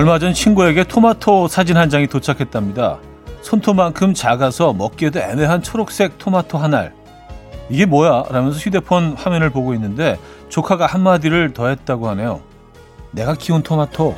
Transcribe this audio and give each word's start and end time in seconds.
얼마 0.00 0.18
전 0.18 0.32
친구에게 0.32 0.84
토마토 0.84 1.46
사진 1.48 1.76
한 1.76 1.90
장이 1.90 2.06
도착했답니다. 2.06 3.00
손톱만큼 3.42 4.14
작아서 4.14 4.72
먹기에도 4.72 5.20
애매한 5.20 5.60
초록색 5.60 6.16
토마토 6.16 6.56
한 6.56 6.72
알. 6.72 6.94
이게 7.68 7.84
뭐야? 7.84 8.24
라면서 8.30 8.58
휴대폰 8.58 9.12
화면을 9.12 9.50
보고 9.50 9.74
있는데 9.74 10.18
조카가 10.48 10.86
한마디를 10.86 11.52
더 11.52 11.68
했다고 11.68 12.08
하네요. 12.08 12.40
내가 13.10 13.34
키운 13.34 13.62
토마토. 13.62 14.16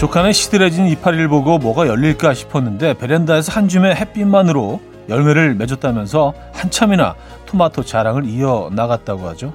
조카는 0.00 0.32
시들해진 0.32 0.86
이파리를 0.86 1.28
보고 1.28 1.58
뭐가 1.58 1.86
열릴까 1.86 2.32
싶었는데 2.32 2.94
베란다에서 2.94 3.52
한 3.52 3.68
줌의 3.68 3.94
햇빛만으로 3.96 4.80
열매를 5.10 5.54
맺었다면서 5.56 6.32
한참이나 6.54 7.16
토마토 7.44 7.84
자랑을 7.84 8.24
이어 8.24 8.70
나갔다고 8.72 9.28
하죠. 9.28 9.52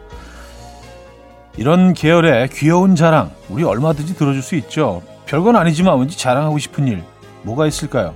이런 1.57 1.95
계열의 1.95 2.49
귀여운 2.49 2.95
자랑 2.95 3.31
우리 3.49 3.63
얼마든지 3.63 4.13
들어줄 4.13 4.43
수 4.43 4.53
있죠. 4.57 5.01
별건 5.25 5.55
아니지만 5.55 5.97
왠지 5.97 6.15
자랑하고 6.15 6.59
싶은 6.59 6.87
일 6.87 7.03
뭐가 7.41 7.65
있을까요? 7.65 8.13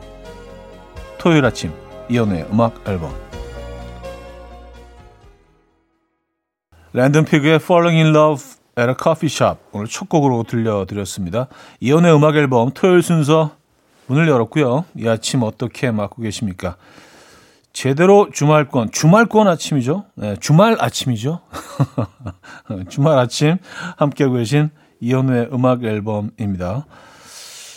토요일 1.18 1.44
아침 1.46 1.74
이연우의 2.10 2.46
음악 2.52 2.88
앨범 2.88 3.12
랜덤 6.94 7.26
피그의 7.26 7.56
Falling 7.56 8.04
in 8.04 8.16
Love 8.16 8.59
Coffee 9.02 9.32
Shop 9.32 9.60
오늘 9.72 9.88
첫 9.88 10.10
곡으로 10.10 10.44
들려드렸습니다. 10.44 11.48
이연의 11.80 12.14
음악 12.16 12.36
앨범 12.36 12.72
토요일 12.72 13.02
순서 13.02 13.52
문을 14.08 14.28
열었고요. 14.28 14.86
이 14.96 15.08
아침 15.08 15.44
어떻게 15.44 15.92
맞고 15.92 16.22
계십니까? 16.22 16.78
제대로 17.72 18.30
주말권, 18.32 18.92
주말권 18.92 19.48
아침이죠. 19.48 20.06
네, 20.16 20.36
주말 20.40 20.76
아침이죠. 20.80 21.42
주말 22.90 23.18
아침 23.20 23.58
함께하고 23.98 24.36
계신 24.36 24.70
이현우의 25.00 25.50
음악 25.54 25.84
앨범입니다. 25.84 26.86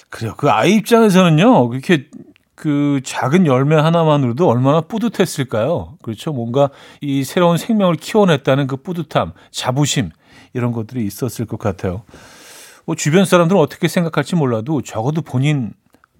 그래요. 0.08 0.34
그 0.36 0.50
아이 0.50 0.74
입장에서는요, 0.74 1.68
그렇게 1.68 2.08
그 2.54 3.00
작은 3.04 3.46
열매 3.46 3.76
하나만으로도 3.76 4.48
얼마나 4.48 4.80
뿌듯했을까요? 4.82 5.96
그렇죠. 6.02 6.32
뭔가 6.32 6.70
이 7.00 7.24
새로운 7.24 7.56
생명을 7.56 7.96
키워냈다는 7.96 8.66
그 8.66 8.76
뿌듯함, 8.76 9.32
자부심, 9.50 10.10
이런 10.52 10.72
것들이 10.72 11.04
있었을 11.06 11.46
것 11.46 11.58
같아요. 11.58 12.02
뭐 12.84 12.96
주변 12.96 13.24
사람들은 13.24 13.60
어떻게 13.60 13.88
생각할지 13.88 14.34
몰라도 14.34 14.82
적어도 14.82 15.22
본인이 15.22 15.70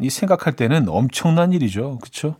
생각할 0.08 0.55
때는 0.55 0.89
엄청난 0.89 1.52
일이죠. 1.52 1.98
그렇죠? 2.00 2.36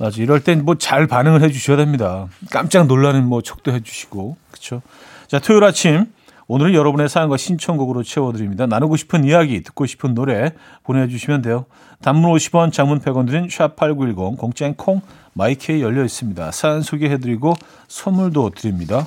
맞아. 0.00 0.22
이럴 0.22 0.42
땐 0.44 0.64
뭐 0.64 0.76
잘 0.78 1.06
반응을 1.06 1.42
해 1.42 1.50
주셔야 1.50 1.76
됩니다. 1.76 2.28
깜짝 2.50 2.86
놀라는 2.86 3.26
뭐 3.26 3.42
척도 3.42 3.72
해 3.72 3.80
주시고. 3.80 4.36
그렇죠? 4.50 4.82
자, 5.26 5.38
토요일 5.38 5.64
아침 5.64 6.06
오늘은 6.46 6.72
여러분의 6.72 7.10
사연과 7.10 7.36
신청곡으로 7.36 8.02
채워드립니다. 8.02 8.66
나누고 8.66 8.96
싶은 8.96 9.24
이야기, 9.24 9.62
듣고 9.62 9.84
싶은 9.84 10.14
노래 10.14 10.52
보내주시면 10.84 11.42
돼요. 11.42 11.66
단문 12.00 12.32
50원, 12.32 12.72
장문 12.72 13.00
100원 13.00 13.26
드린 13.26 13.48
샵8910, 13.48 14.38
공짜인 14.38 14.74
콩, 14.74 15.02
마이케이 15.34 15.82
열려 15.82 16.02
있습니다. 16.04 16.50
사연 16.52 16.80
소개해드리고 16.80 17.54
선물도 17.88 18.50
드립니다. 18.50 19.04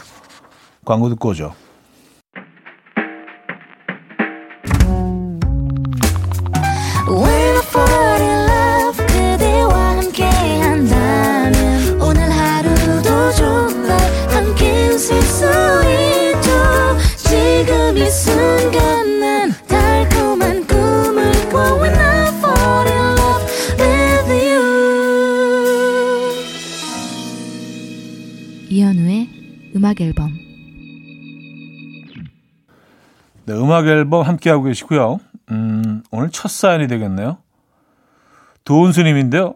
광고 0.86 1.10
듣고 1.10 1.30
오죠. 1.30 1.54
음악 33.82 33.88
앨범 33.88 34.22
함께하고 34.24 34.64
계시고요. 34.64 35.20
음, 35.50 36.04
오늘 36.12 36.30
첫 36.30 36.50
사연이 36.52 36.88
되겠네요. 36.88 37.38
도은수님인데요. 38.64 39.56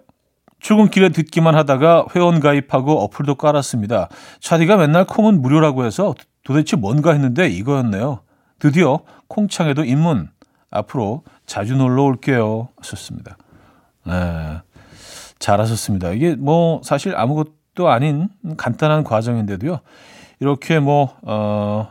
출근길에 0.60 1.10
듣기만 1.10 1.56
하다가 1.56 2.08
회원 2.16 2.40
가입하고 2.40 3.04
어플도 3.04 3.36
깔았습니다. 3.36 4.10
차디가 4.40 4.78
맨날 4.78 5.06
콩은 5.06 5.42
무료라고 5.42 5.86
해서 5.86 6.16
도대체 6.44 6.76
뭔가 6.76 7.12
했는데 7.12 7.48
이거였네요. 7.48 8.22
드디어 8.58 9.02
콩창에도 9.28 9.84
입문. 9.84 10.30
앞으로 10.72 11.24
자주 11.46 11.76
놀러 11.76 12.04
올게요. 12.04 12.70
하셨습니다. 12.78 13.38
네. 14.06 14.14
잘하셨습니다. 15.38 16.12
이게 16.12 16.36
뭐 16.36 16.82
사실 16.84 17.16
아무것도 17.16 17.90
아닌 17.90 18.30
간단한 18.58 19.04
과정인데도요. 19.04 19.80
이렇게 20.40 20.80
뭐, 20.80 21.16
어, 21.22 21.88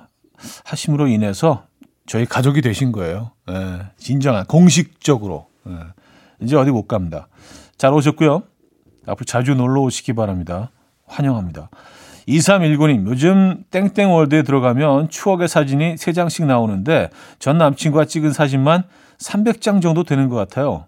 하심으로 0.65 1.07
인해서 1.07 1.65
저희 2.07 2.27
가족이 2.27 2.61
되신 2.61 2.93
거예요. 2.93 3.33
예, 3.51 3.81
진정한 3.97 4.45
공식적으로 4.47 5.47
예, 5.69 5.73
이제 6.41 6.57
어디 6.57 6.71
못 6.71 6.87
갑니다. 6.87 7.29
잘 7.77 7.93
오셨고요. 7.93 8.43
앞으로 9.07 9.25
자주 9.25 9.55
놀러 9.55 9.81
오시기 9.83 10.13
바랍니다. 10.13 10.71
환영합니다. 11.07 11.71
2319님, 12.29 13.07
요즘 13.07 13.65
땡땡월드에 13.71 14.43
들어가면 14.43 15.11
추억의 15.11 15.49
사진이 15.49 15.97
3장씩 15.97 16.47
나오는데 16.47 17.11
전 17.39 17.59
남친과 17.59 18.07
찍은 18.07 18.33
사진만 18.33 18.85
300장 19.19 19.83
정도 19.83 20.05
되는 20.05 20.29
것 20.29 20.37
같아요. 20.37 20.87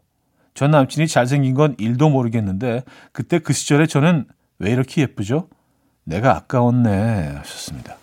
전 0.55 0.71
남친이 0.71 1.09
잘생긴 1.09 1.55
건 1.55 1.77
1도 1.77 2.11
모르겠는데 2.11 2.83
그때 3.13 3.39
그 3.39 3.53
시절에 3.53 3.87
저는 3.87 4.25
왜 4.59 4.71
이렇게 4.71 5.03
예쁘죠? 5.03 5.49
내가 6.05 6.35
아까웠네 6.37 7.35
하셨습니다. 7.37 7.97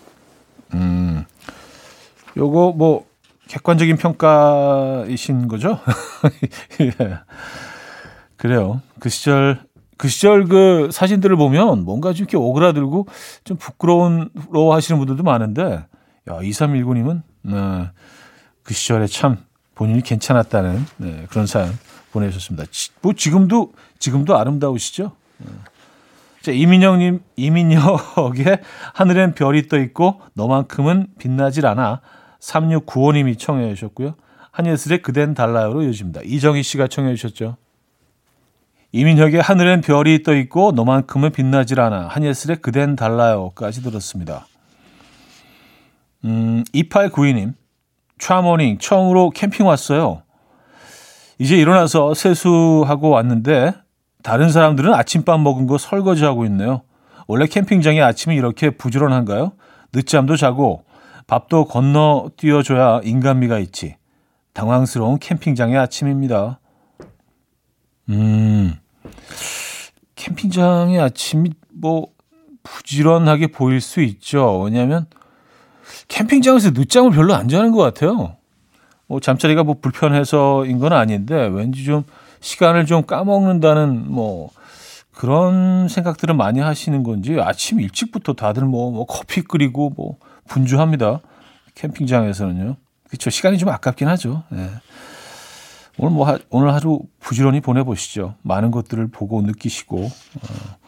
음, 0.76 1.26
요거 2.38 2.74
뭐 2.76 3.06
객관적인 3.48 3.98
평가이신 3.98 5.48
거죠? 5.48 5.80
예. 6.82 7.20
그래요. 8.38 8.82
그 9.00 9.10
시절 9.10 9.62
그 9.98 10.08
시절 10.08 10.46
그 10.46 10.90
사진들을 10.92 11.36
보면 11.36 11.86
뭔가 11.86 12.14
좀 12.14 12.24
이렇게 12.24 12.38
오그라들고 12.38 13.08
좀 13.44 13.58
부끄러워 13.58 14.76
하시는 14.76 14.98
분들도 14.98 15.24
많은데 15.24 15.86
야, 16.30 16.40
2319님은 16.40 17.22
네, 17.44 17.90
그 18.64 18.74
시절에 18.74 19.08
참 19.08 19.38
본인이 19.76 20.02
괜찮았다는 20.02 20.86
네, 20.98 21.26
그런 21.30 21.46
사연 21.46 21.78
보내주셨습니다. 22.12 22.70
뭐 23.02 23.14
지금도 23.14 23.74
지금도 24.00 24.38
아름다우시죠? 24.38 25.12
네. 25.38 25.48
자, 26.42 26.52
이민영님, 26.52 27.22
이민혁의 27.38 28.60
하늘엔 28.94 29.34
별이 29.34 29.70
떠 29.70 29.80
있고 29.80 30.22
너만큼은 30.34 31.08
빛나질 31.18 31.66
않아 31.66 32.02
3695님이 32.44 33.40
청해 33.40 33.74
주셨고요. 33.74 34.16
한예슬의 34.52 35.02
그댄 35.02 35.34
달라요로 35.34 35.84
이어집니다. 35.84 36.22
이정희 36.26 36.62
씨가 36.62 36.88
청해 36.88 37.16
주셨죠. 37.16 37.58
이민혁의 38.92 39.42
하늘엔 39.42 39.82
별이 39.82 40.22
떠 40.22 40.36
있고 40.36 40.72
너만큼은 40.74 41.32
빛나질 41.32 41.80
않아. 41.80 42.08
한예슬의 42.10 42.58
그댄 42.58 42.96
달라요까지 42.96 43.82
들었습니다. 43.82 44.46
음, 46.26 46.64
2892님. 46.74 47.54
차모닝 48.20 48.78
처음으로 48.78 49.32
캠핑 49.32 49.66
왔어요. 49.66 50.22
이제 51.40 51.58
일어나서 51.58 52.14
세수하고 52.14 53.10
왔는데 53.10 53.74
다른 54.22 54.50
사람들은 54.50 54.94
아침밥 54.94 55.42
먹은 55.42 55.66
거 55.66 55.78
설거지하고 55.78 56.46
있네요. 56.46 56.84
원래 57.28 57.48
캠핑장이 57.48 58.02
아침이 58.02 58.36
이렇게 58.36 58.70
부지런한가요? 58.70 59.54
늦잠도 59.94 60.36
자고 60.38 60.86
밥도 61.28 61.66
건너 61.66 62.30
뛰어줘야 62.38 63.02
인간미가 63.04 63.60
있지. 63.60 63.96
당황스러운 64.54 65.20
캠핑장의 65.20 65.78
아침입니다. 65.78 66.60
음, 68.10 68.74
캠핑장의 70.16 71.00
아침이 71.00 71.52
뭐 71.72 72.08
부지런하게 72.64 73.48
보일 73.48 73.82
수 73.82 74.02
있죠. 74.02 74.60
왜냐하면 74.62 75.06
캠핑장에서 76.08 76.72
늦잠을 76.72 77.12
별로 77.12 77.34
안 77.34 77.48
자는 77.48 77.72
것 77.72 77.80
같아요. 77.82 78.38
뭐 79.08 79.20
잠자리가 79.20 79.64
뭐 79.64 79.76
불편해서인 79.82 80.80
건 80.80 80.94
아닌데 80.94 81.48
왠지 81.48 81.84
좀 81.84 82.04
시간을 82.40 82.86
좀 82.86 83.04
까먹는다는 83.04 84.12
뭐 84.12 84.50
그런 85.14 85.88
생각들을 85.88 86.36
많이 86.36 86.60
하시는 86.60 87.04
건지 87.04 87.38
아침 87.40 87.80
일찍부터 87.80 88.34
다들 88.34 88.64
뭐, 88.64 88.92
뭐 88.92 89.06
커피 89.06 89.42
끓이고 89.42 89.92
뭐 89.96 90.18
분주합니다. 90.48 91.20
캠핑장에서는요. 91.76 92.76
그렇죠. 93.08 93.30
시간이 93.30 93.58
좀 93.58 93.70
아깝긴 93.70 94.08
하죠. 94.10 94.44
예. 94.54 94.70
오늘 95.98 96.12
뭐 96.12 96.28
하, 96.28 96.40
오늘 96.50 96.74
하루 96.74 97.02
부지런히 97.20 97.62
보내보시죠. 97.62 98.36
많은 98.42 98.72
것들을 98.72 99.08
보고 99.10 99.42
느끼시고. 99.42 100.04
어. 100.06 100.84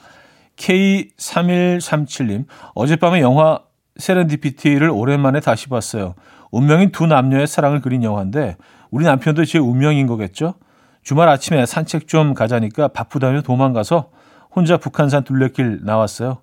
K3137님 0.58 2.46
어젯밤에 2.74 3.22
영화 3.22 3.60
세렌디피티를 3.98 4.90
오랜만에 4.90 5.40
다시 5.40 5.70
봤어요. 5.70 6.16
운명인 6.52 6.92
두 6.92 7.06
남녀의 7.06 7.48
사랑을 7.48 7.82
그린 7.82 8.04
영화인데 8.04 8.58
우리 8.90 9.06
남편도 9.06 9.46
제 9.46 9.60
운명인 9.60 10.08
거겠죠? 10.08 10.56
주말 11.02 11.30
아침에 11.30 11.66
산책 11.66 12.08
좀 12.08 12.34
가자니까 12.34 12.88
바쁘다며 12.90 13.42
도망가서 13.42 14.10
혼자 14.56 14.78
북한산 14.78 15.24
둘레길 15.24 15.82
나왔어요. 15.84 16.38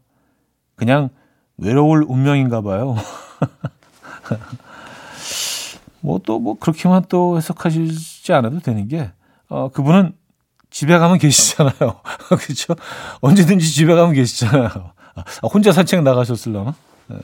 그냥 0.76 1.08
외로울 1.62 2.04
운명인가 2.06 2.60
봐요. 2.60 2.96
뭐 6.00 6.18
또뭐 6.18 6.40
뭐 6.40 6.58
그렇게만 6.58 7.04
또 7.08 7.36
해석하시지 7.36 8.32
않아도 8.32 8.60
되는 8.60 8.88
게 8.88 9.10
어, 9.48 9.68
그분은 9.68 10.12
집에 10.70 10.98
가면 10.98 11.18
계시잖아요. 11.18 12.00
그렇죠? 12.28 12.74
언제든지 13.20 13.72
집에 13.72 13.94
가면 13.94 14.14
계시잖아요. 14.14 14.92
아, 15.14 15.24
혼자 15.52 15.72
산책 15.72 16.02
나가셨을라나? 16.02 16.74
네. 17.08 17.16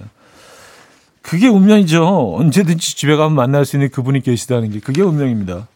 그게 1.23 1.49
운명이죠. 1.49 2.37
언제든지 2.37 2.97
집에 2.97 3.17
가면 3.17 3.35
만날 3.35 3.65
수 3.65 3.77
있는 3.77 3.91
그분이 3.91 4.21
계시다는 4.21 4.71
게 4.71 4.81
그게 4.81 5.03
운명입니다. 5.03 5.67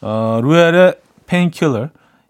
어, 0.00 0.40
루엘의 0.42 0.94
Painkiller 1.26 1.88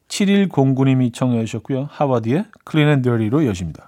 7109님이 0.09 1.13
청해 1.13 1.45
주셨고요. 1.45 1.89
하와디의 1.91 2.47
Clean 2.65 2.89
and 2.89 3.03
Dirty로 3.03 3.47
이어집니다. 3.47 3.88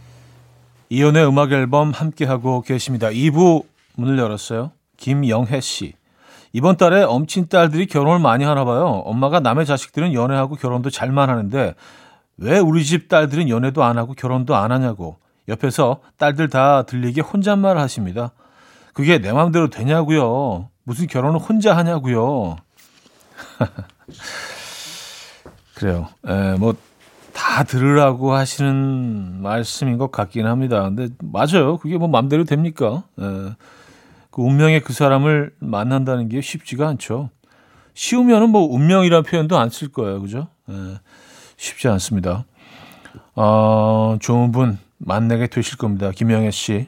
이현우의 0.91 1.25
음악 1.25 1.53
앨범 1.53 1.91
함께하고 1.91 2.61
계십니다. 2.63 3.07
2부 3.07 3.63
문을 3.95 4.19
열었어요. 4.19 4.73
김영혜 4.97 5.61
씨. 5.61 5.93
이번 6.51 6.75
달에 6.75 7.03
엄친 7.03 7.47
딸들이 7.47 7.85
결혼을 7.85 8.19
많이 8.19 8.43
하나 8.43 8.65
봐요. 8.65 9.01
엄마가 9.05 9.39
남의 9.39 9.65
자식들은 9.65 10.13
연애하고 10.13 10.55
결혼도 10.55 10.89
잘만 10.89 11.29
하는데 11.29 11.75
왜 12.35 12.59
우리 12.59 12.83
집 12.83 13.07
딸들은 13.07 13.47
연애도 13.47 13.85
안 13.85 13.97
하고 13.97 14.13
결혼도 14.13 14.53
안 14.53 14.73
하냐고 14.73 15.15
옆에서 15.47 16.01
딸들 16.17 16.49
다 16.49 16.83
들리게 16.83 17.21
혼잣말 17.21 17.77
하십니다. 17.77 18.31
그게 18.91 19.17
내 19.17 19.31
마음대로 19.31 19.69
되냐고요. 19.69 20.67
무슨 20.83 21.07
결혼을 21.07 21.39
혼자 21.39 21.73
하냐고요. 21.73 22.57
그래요. 25.75 26.09
에, 26.27 26.57
뭐 26.57 26.75
다 27.33 27.63
들으라고 27.63 28.33
하시는 28.33 29.41
말씀인 29.41 29.97
것 29.97 30.11
같긴 30.11 30.45
합니다. 30.45 30.83
근데 30.83 31.07
맞아요. 31.21 31.77
그게 31.77 31.97
뭐 31.97 32.07
맘대로 32.07 32.43
됩니까? 32.43 33.03
에, 33.19 33.23
예. 33.23 33.55
그 34.29 34.41
운명의 34.41 34.81
그 34.81 34.93
사람을 34.93 35.53
만난다는 35.59 36.29
게 36.29 36.41
쉽지가 36.41 36.87
않죠. 36.89 37.29
쉬우면은 37.93 38.49
뭐 38.49 38.63
운명이라는 38.73 39.23
표현도 39.23 39.57
안 39.57 39.69
쓸 39.69 39.89
거예요. 39.89 40.21
그죠? 40.21 40.47
에, 40.69 40.73
예. 40.73 40.99
쉽지 41.57 41.87
않습니다. 41.89 42.45
어, 43.35 44.17
좋은 44.19 44.51
분 44.51 44.77
만나게 44.97 45.47
되실 45.47 45.77
겁니다. 45.77 46.11
김영애 46.11 46.51
씨. 46.51 46.87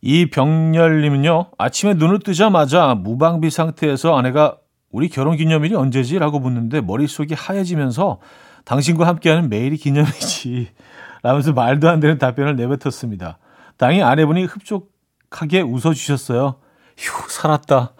이 0.00 0.28
병렬님은요, 0.28 1.46
아침에 1.56 1.94
눈을 1.94 2.18
뜨자마자 2.18 2.94
무방비 2.94 3.48
상태에서 3.48 4.16
아내가 4.16 4.56
우리 4.94 5.08
결혼 5.08 5.36
기념일이 5.36 5.74
언제지? 5.74 6.20
라고 6.20 6.38
묻는데 6.38 6.80
머릿속이 6.80 7.34
하얘지면서 7.34 8.20
당신과 8.64 9.08
함께하는 9.08 9.48
매일이 9.48 9.76
기념이지. 9.76 10.68
라면서 11.24 11.52
말도 11.52 11.88
안 11.88 11.98
되는 11.98 12.16
답변을 12.16 12.54
내뱉었습니다. 12.54 13.38
당연히 13.76 14.04
아내분이 14.04 14.44
흡족하게 14.44 15.62
웃어주셨어요. 15.62 16.60
휴, 16.96 17.28
살았다. 17.28 17.92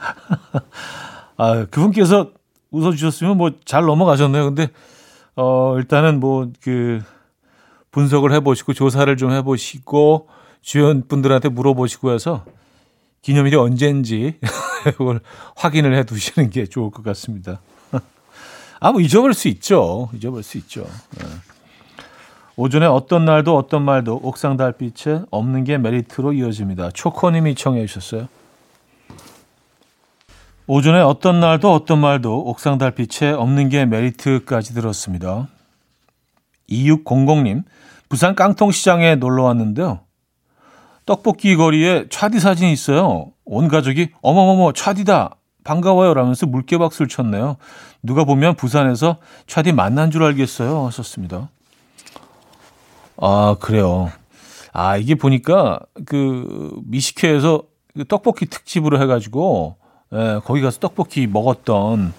아, 1.36 1.64
그분께서 1.66 2.32
웃어주셨으면 2.72 3.36
뭐 3.36 3.50
잘 3.64 3.84
넘어가셨네요. 3.84 4.46
근데, 4.46 4.66
어, 5.36 5.76
일단은 5.76 6.18
뭐, 6.18 6.50
그, 6.60 7.00
분석을 7.92 8.32
해보시고, 8.32 8.72
조사를 8.72 9.16
좀 9.16 9.30
해보시고, 9.30 10.28
주연 10.60 11.06
분들한테 11.06 11.50
물어보시고 11.50 12.10
해서, 12.10 12.44
기념일이 13.22 13.56
언제인지 13.56 14.38
그걸 14.96 15.20
확인을 15.56 15.94
해 15.94 16.04
두시는 16.04 16.50
게 16.50 16.66
좋을 16.66 16.90
것 16.90 17.02
같습니다. 17.02 17.60
아, 18.80 18.92
뭐 18.92 19.00
잊어버릴 19.00 19.34
수 19.34 19.48
있죠. 19.48 20.08
잊어버릴 20.14 20.42
수 20.42 20.58
있죠. 20.58 20.86
네. 21.18 21.26
오전에 22.56 22.86
어떤 22.86 23.24
날도 23.24 23.56
어떤 23.56 23.82
말도 23.84 24.20
옥상 24.22 24.56
달빛에 24.56 25.22
없는 25.30 25.64
게 25.64 25.78
메리트로 25.78 26.34
이어집니다. 26.34 26.90
초코님이 26.90 27.54
청해 27.54 27.86
주셨어요. 27.86 28.28
오전에 30.66 31.00
어떤 31.00 31.40
날도 31.40 31.72
어떤 31.72 32.00
말도 32.00 32.46
옥상 32.46 32.78
달빛에 32.78 33.30
없는 33.30 33.70
게 33.70 33.86
메리트까지 33.86 34.74
들었습니다. 34.74 35.48
2600님, 36.68 37.64
부산 38.08 38.34
깡통시장에 38.34 39.16
놀러 39.16 39.44
왔는데요. 39.44 40.00
떡볶이 41.10 41.56
거리에 41.56 42.04
차디 42.08 42.38
사진이 42.38 42.72
있어요. 42.72 43.32
온 43.44 43.66
가족이 43.66 44.10
어머머머 44.22 44.72
차디다 44.72 45.34
반가워요 45.64 46.14
라면서 46.14 46.46
물개박수를 46.46 47.08
쳤네요. 47.08 47.56
누가 48.00 48.22
보면 48.22 48.54
부산에서 48.54 49.16
차디 49.48 49.72
만난 49.72 50.12
줄 50.12 50.22
알겠어요 50.22 50.86
하셨습니다. 50.86 51.48
아 53.16 53.56
그래요. 53.58 54.12
아 54.72 54.96
이게 54.98 55.16
보니까 55.16 55.80
그 56.06 56.78
미식회에서 56.84 57.64
그 57.96 58.04
떡볶이 58.04 58.46
특집으로 58.46 59.02
해가지고 59.02 59.78
예, 60.12 60.38
거기 60.44 60.60
가서 60.60 60.78
떡볶이 60.78 61.26
먹었던 61.26 62.14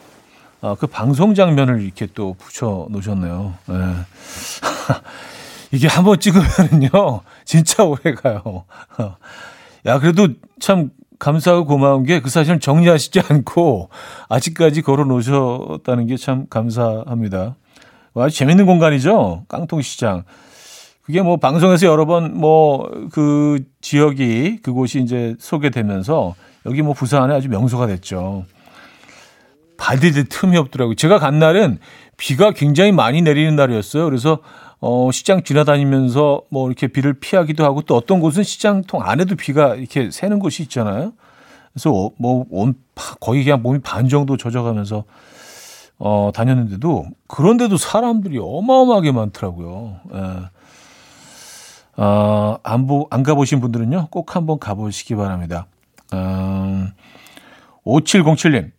아, 0.63 0.75
그 0.77 0.85
방송 0.85 1.33
장면을 1.33 1.81
이렇게 1.81 2.07
또 2.13 2.33
붙여 2.33 2.87
놓으셨네요. 2.89 3.53
예. 3.69 3.73
이게 5.71 5.87
한번 5.87 6.19
찍으면은요, 6.19 7.21
진짜 7.45 7.83
오래 7.83 8.13
가요. 8.13 8.65
야, 9.85 9.99
그래도 9.99 10.27
참 10.59 10.89
감사하고 11.19 11.65
고마운 11.65 12.03
게 12.03 12.19
그 12.19 12.29
사진을 12.29 12.59
정리하시지 12.59 13.21
않고 13.29 13.89
아직까지 14.29 14.81
걸어 14.81 15.05
놓으셨다는 15.05 16.07
게 16.07 16.17
참 16.17 16.45
감사합니다. 16.49 17.55
아주 18.15 18.35
재밌는 18.35 18.65
공간이죠. 18.65 19.45
깡통시장. 19.47 20.23
그게 21.03 21.21
뭐 21.21 21.37
방송에서 21.37 21.87
여러 21.87 22.05
번 22.05 22.33
뭐 22.35 22.89
그 23.11 23.59
지역이 23.81 24.59
그곳이 24.63 25.01
이제 25.01 25.35
소개되면서 25.39 26.35
여기 26.65 26.81
뭐 26.81 26.93
부산에 26.93 27.33
아주 27.33 27.49
명소가 27.49 27.87
됐죠. 27.87 28.45
발디딜 29.77 30.25
틈이 30.29 30.57
없더라고요. 30.57 30.95
제가 30.95 31.17
간 31.19 31.39
날은 31.39 31.79
비가 32.17 32.51
굉장히 32.51 32.91
많이 32.91 33.21
내리는 33.21 33.55
날이었어요. 33.55 34.05
그래서 34.05 34.39
어, 34.81 35.11
시장 35.11 35.43
지나다니면서 35.43 36.41
뭐 36.49 36.67
이렇게 36.67 36.87
비를 36.87 37.13
피하기도 37.13 37.63
하고 37.63 37.81
또 37.83 37.95
어떤 37.95 38.19
곳은 38.19 38.43
시장통 38.43 39.01
안에도 39.03 39.35
비가 39.35 39.75
이렇게 39.75 40.09
새는 40.11 40.39
곳이 40.39 40.63
있잖아요. 40.63 41.13
그래서 41.71 41.91
어, 41.93 42.11
뭐온 42.17 42.73
거의 43.19 43.43
그냥 43.43 43.61
몸이 43.61 43.79
반 43.79 44.09
정도 44.09 44.37
젖어가면서 44.37 45.05
어, 45.99 46.31
다녔는데도 46.33 47.05
그런데도 47.27 47.77
사람들이 47.77 48.39
어마어마하게 48.41 49.11
많더라고요. 49.11 49.99
예. 50.15 52.01
어, 52.01 52.57
안, 52.63 52.87
보, 52.87 53.07
안 53.11 53.21
가보신 53.21 53.59
분들은요, 53.59 54.07
꼭 54.09 54.35
한번 54.35 54.57
가보시기 54.57 55.15
바랍니다. 55.15 55.67
음, 56.13 56.91
5707님, 57.85 58.71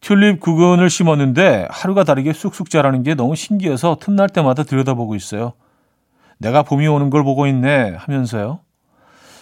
튤립 0.00 0.40
구근을 0.40 0.90
심었는데 0.90 1.68
하루가 1.70 2.04
다르게 2.04 2.32
쑥쑥 2.32 2.70
자라는 2.70 3.02
게 3.02 3.14
너무 3.14 3.34
신기해서 3.34 3.96
틈날 4.00 4.28
때마다 4.28 4.62
들여다보고 4.62 5.14
있어요. 5.16 5.52
내가 6.38 6.62
봄이 6.62 6.86
오는 6.86 7.10
걸 7.10 7.24
보고 7.24 7.46
있네 7.46 7.94
하면서요. 7.96 8.60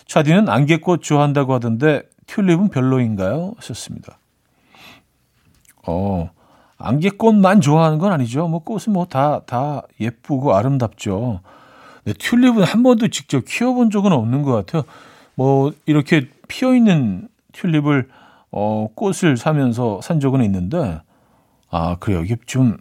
차디는 0.07 0.49
안개꽃 0.49 1.03
좋아한다고 1.03 1.53
하던데 1.55 2.03
튤립은 2.27 2.71
별로인가요? 2.71 3.55
하셨습니다. 3.57 4.19
어, 5.87 6.31
안개꽃만 6.79 7.61
좋아하는 7.61 7.99
건 7.99 8.13
아니죠. 8.13 8.49
뭐 8.49 8.61
꽃은 8.61 8.93
뭐 8.93 9.07
다, 9.07 9.41
다 9.47 9.83
예쁘고 10.01 10.55
아름답죠. 10.55 11.41
네, 12.05 12.13
튤립은 12.13 12.63
한 12.63 12.83
번도 12.83 13.09
직접 13.09 13.45
키워본 13.45 13.91
적은 13.91 14.13
없는 14.13 14.43
것 14.43 14.53
같아요. 14.53 14.85
뭐 15.35 15.73
이렇게 15.87 16.29
피어 16.49 16.75
있는 16.75 17.29
튤립을 17.53 18.09
어, 18.59 18.89
꽃을 18.95 19.37
사면서 19.37 20.01
산 20.01 20.19
적은 20.19 20.43
있는데 20.45 21.03
아 21.69 21.97
그래요. 22.01 22.23
이게 22.23 22.37
좀 22.47 22.79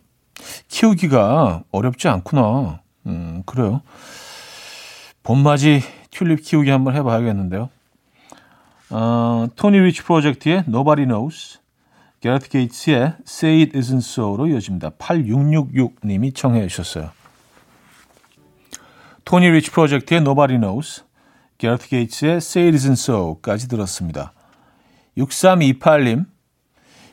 키우기가 0.70 1.64
어렵지 1.70 2.08
않구나. 2.08 2.80
음 3.08 3.44
그래요. 3.46 3.82
봄맞이 5.24 5.82
튤립 6.12 6.44
키우기 6.44 6.70
한번 6.70 6.96
해봐야겠는데요. 6.96 7.70
어, 8.90 9.48
토니 9.58 9.78
리치 9.82 10.04
프로젝트의 10.04 10.64
Nobody 10.66 11.08
Knows, 11.08 11.60
게라트 12.22 12.48
게이츠의 12.48 13.16
Say 13.28 13.64
It 13.64 13.78
Isn't 13.78 13.98
So로 13.98 14.48
이어집니다. 14.48 14.92
8666님이 14.92 16.34
청해 16.34 16.66
주셨어요. 16.68 17.10
토니 19.26 19.50
리치 19.50 19.72
프로젝트의 19.72 20.22
Nobody 20.22 20.58
Knows, 20.58 21.04
게라트 21.58 21.90
게이츠의 21.90 22.38
Say 22.38 22.70
It 22.70 22.78
Isn't 22.78 22.94
So까지 22.94 23.68
들었습니다. 23.68 24.32
6328님, 25.18 26.26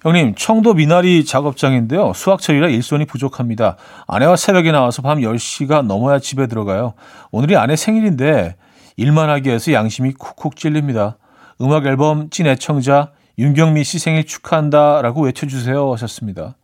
형님, 0.02 0.34
청도 0.34 0.74
미나리 0.74 1.24
작업장인데요. 1.24 2.12
수학철이라 2.12 2.68
일손이 2.68 3.04
부족합니다. 3.04 3.76
아내와 4.08 4.34
새벽에 4.34 4.72
나와서 4.72 5.00
밤 5.00 5.18
10시가 5.18 5.82
넘어야 5.86 6.18
집에 6.18 6.48
들어가요. 6.48 6.94
오늘이 7.30 7.56
아내 7.56 7.76
생일인데 7.76 8.56
일만 8.96 9.30
하기 9.30 9.48
위해서 9.48 9.72
양심이 9.72 10.12
쿡쿡 10.14 10.56
찔립니다. 10.56 11.18
음악 11.60 11.86
앨범 11.86 12.30
찐 12.30 12.46
애청자 12.46 13.12
윤경미 13.38 13.84
씨 13.84 13.98
생일 14.00 14.26
축하한다 14.26 15.02
라고 15.02 15.22
외쳐주세요 15.22 15.92
하셨습니다. 15.92 16.56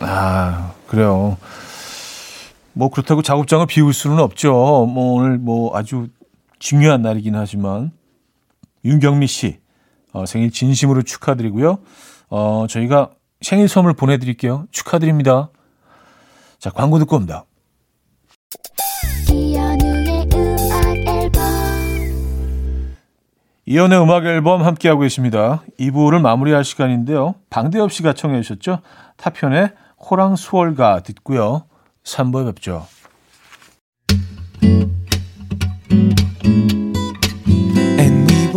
아, 0.00 0.72
그래요. 0.86 1.36
뭐 2.72 2.88
그렇다고 2.90 3.22
작업장을 3.22 3.66
비울 3.66 3.92
수는 3.92 4.20
없죠. 4.20 4.52
뭐 4.52 5.14
오늘 5.14 5.38
뭐 5.38 5.76
아주 5.76 6.08
중요한 6.60 7.02
날이긴 7.02 7.34
하지만 7.34 7.90
윤경미 8.84 9.26
씨 9.26 9.63
어, 10.14 10.24
생일 10.26 10.50
진심으로 10.50 11.02
축하드리고요. 11.02 11.78
어, 12.30 12.66
저희가 12.68 13.10
생일 13.42 13.68
선물 13.68 13.92
보내드릴게요. 13.92 14.66
축하드립니다. 14.70 15.50
자, 16.58 16.70
광고 16.70 16.98
듣고 16.98 17.16
옵니다. 17.16 17.44
이연의 23.66 24.00
음악 24.00 24.24
앨범 24.26 24.62
함께하고 24.62 25.00
계십니다. 25.02 25.62
2부를 25.80 26.20
마무리할 26.20 26.64
시간인데요. 26.64 27.34
방대엽 27.50 27.92
씨가 27.92 28.12
청해 28.12 28.40
주셨죠? 28.42 28.80
타편의 29.16 29.72
호랑 29.98 30.36
수월가 30.36 31.00
듣고요. 31.00 31.64
3부에 32.04 32.46
뵙죠. 32.46 32.86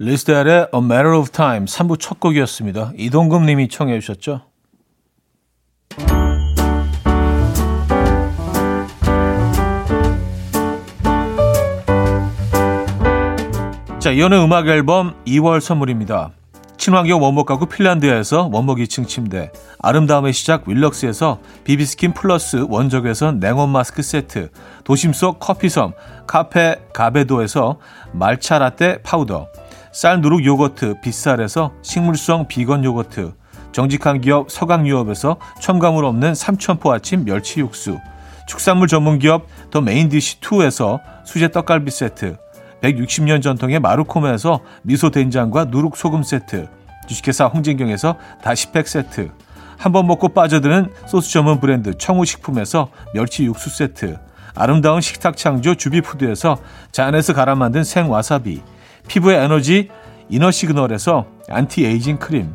리스트엘의 0.00 0.68
A 0.72 0.80
Matter 0.80 1.16
of 1.16 1.30
Time 1.30 1.64
3부 1.64 1.98
첫 1.98 2.20
곡이었습니다. 2.20 2.92
이동금 2.96 3.46
님이 3.46 3.68
청해 3.68 3.98
주셨죠. 3.98 4.42
자, 13.98 14.12
이현우의 14.12 14.44
음악 14.44 14.68
앨범 14.68 15.16
2월 15.26 15.60
선물입니다. 15.60 16.30
친환경 16.76 17.20
원목 17.20 17.46
가구 17.46 17.66
핀란드에서 17.66 18.50
원목 18.52 18.78
2층 18.78 19.08
침대, 19.08 19.50
아름다움의 19.80 20.32
시작 20.32 20.68
윌럭스에서 20.68 21.40
비비스킨 21.64 22.14
플러스 22.14 22.64
원적에서 22.68 23.32
냉온 23.32 23.70
마스크 23.70 24.02
세트, 24.02 24.50
도심 24.84 25.12
속 25.12 25.40
커피섬 25.40 25.92
카페 26.28 26.76
가베도에서 26.94 27.80
말차 28.12 28.60
라떼 28.60 29.02
파우더, 29.02 29.48
쌀 29.92 30.20
누룩 30.20 30.44
요거트 30.44 31.00
빗살에서 31.00 31.72
식물성 31.82 32.46
비건 32.46 32.84
요거트, 32.84 33.32
정직한 33.72 34.20
기업 34.20 34.50
서강유업에서 34.50 35.36
첨가물 35.60 36.04
없는 36.04 36.34
삼천포 36.34 36.92
아침 36.92 37.24
멸치 37.24 37.60
육수, 37.60 37.98
축산물 38.46 38.88
전문 38.88 39.18
기업 39.18 39.46
더 39.70 39.80
메인디시2에서 39.80 41.00
수제 41.24 41.50
떡갈비 41.50 41.90
세트, 41.90 42.36
160년 42.82 43.42
전통의 43.42 43.80
마루코메에서 43.80 44.60
미소 44.82 45.10
된장과 45.10 45.66
누룩 45.66 45.96
소금 45.96 46.22
세트, 46.22 46.68
주식회사 47.08 47.46
홍진경에서 47.46 48.16
다시팩 48.42 48.86
세트, 48.88 49.30
한 49.78 49.92
번 49.92 50.06
먹고 50.08 50.28
빠져드는 50.30 50.92
소스 51.06 51.30
전문 51.30 51.60
브랜드 51.60 51.96
청우식품에서 51.96 52.90
멸치 53.14 53.44
육수 53.44 53.70
세트, 53.70 54.18
아름다운 54.54 55.00
식탁 55.00 55.36
창조 55.36 55.76
주비푸드에서 55.76 56.58
자연에서 56.90 57.32
갈아 57.32 57.54
만든 57.54 57.84
생와사비, 57.84 58.60
피부의 59.08 59.42
에너지 59.42 59.88
이너 60.28 60.50
시그널에서 60.50 61.26
안티 61.48 61.84
에이징 61.84 62.18
크림, 62.18 62.54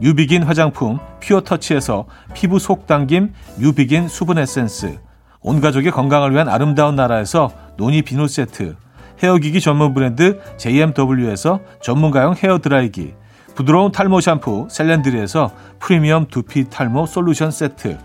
유비긴 0.00 0.42
화장품 0.42 0.98
퓨어터치에서 1.20 2.06
피부 2.34 2.58
속 2.58 2.86
당김 2.86 3.32
유비긴 3.60 4.08
수분 4.08 4.38
에센스, 4.38 4.98
온 5.42 5.60
가족의 5.60 5.92
건강을 5.92 6.32
위한 6.32 6.48
아름다운 6.48 6.96
나라에서 6.96 7.50
노니 7.76 8.02
비누 8.02 8.26
세트, 8.26 8.76
헤어기기 9.22 9.60
전문 9.60 9.92
브랜드 9.92 10.40
JMW에서 10.56 11.60
전문가용 11.82 12.34
헤어 12.42 12.58
드라이기, 12.58 13.14
부드러운 13.54 13.92
탈모 13.92 14.20
샴푸 14.20 14.66
셀렌드리에서 14.70 15.52
프리미엄 15.78 16.26
두피 16.26 16.70
탈모 16.70 17.04
솔루션 17.04 17.50
세트, 17.50 17.98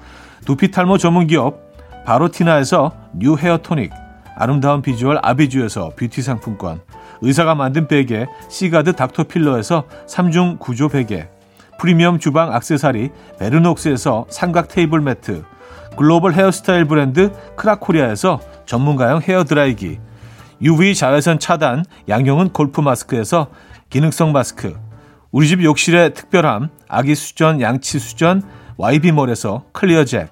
두피 0.46 0.72
탈모 0.72 0.98
전문 0.98 1.28
기업 1.28 1.64
바로티나에서 2.06 2.92
new 3.14 3.38
hair 3.38 3.58
tonic, 3.58 3.92
아름다운 4.36 4.82
비주얼 4.82 5.20
아비주에서 5.22 5.94
뷰티 5.96 6.22
상품권, 6.22 6.82
의사가 7.22 7.56
만든 7.56 7.88
베개 7.88 8.26
시가드 8.50 8.94
닥터필러에서 8.94 9.86
3중 10.08 10.60
구조 10.60 10.90
베개, 10.90 11.28
프리미엄 11.80 12.20
주방 12.20 12.54
악세사리 12.54 13.10
베르녹스에서 13.40 14.26
삼각 14.30 14.68
테이블 14.68 15.02
매트, 15.02 15.44
글로벌 15.98 16.34
헤어스타일 16.34 16.86
브랜드 16.86 17.32
크라코리아에서 17.56 18.40
전문가용 18.66 19.22
헤어드라이기, 19.22 20.00
UV 20.62 20.96
자외선 20.96 21.40
차단 21.40 21.84
양용은 22.08 22.50
골프 22.50 22.82
마스크에서 22.82 23.48
기능성 23.90 24.32
마스크 24.32 24.76
우리 25.32 25.48
집 25.48 25.64
욕실의 25.64 26.14
특별함 26.14 26.70
아기 26.88 27.14
수전 27.14 27.62
양치 27.62 28.00
수전 28.00 28.42
YB몰에서 28.78 29.66
클리어 29.74 30.06
잭 30.06 30.32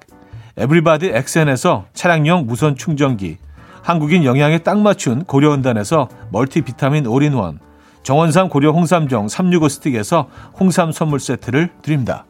에브리바디 0.58 1.08
엑센에서 1.08 1.86
차량용 1.94 2.46
무선 2.46 2.76
충전기 2.76 3.38
한국인 3.84 4.24
영양에 4.24 4.60
딱 4.60 4.80
맞춘 4.80 5.26
고려원단에서 5.26 6.08
멀티비타민 6.32 7.06
올인원 7.06 7.60
정원삼 8.04 8.50
고려 8.50 8.72
홍삼정 8.72 9.28
365 9.28 9.70
스틱에서 9.70 10.30
홍삼 10.60 10.92
선물 10.92 11.20
세트를 11.20 11.70
드립니다. 11.82 12.26